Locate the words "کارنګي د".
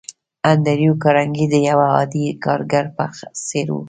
1.03-1.55